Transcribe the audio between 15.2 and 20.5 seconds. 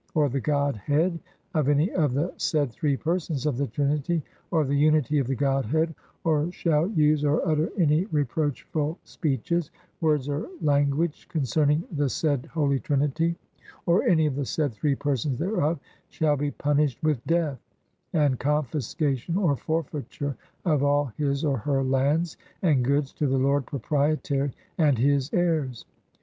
thereof, shall be pun ished with death and confiscation or forfeiture